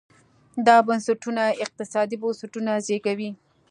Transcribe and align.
دا 0.67 0.75
بنسټونه 0.87 1.43
اقتصادي 1.63 2.15
بنسټونه 2.23 2.71
زېږوي. 2.85 3.29